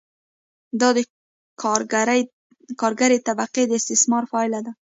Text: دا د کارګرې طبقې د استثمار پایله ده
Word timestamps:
دا 0.79 0.89
د 0.97 0.99
کارګرې 2.81 3.17
طبقې 3.27 3.63
د 3.67 3.71
استثمار 3.79 4.23
پایله 4.33 4.59
ده 4.65 4.71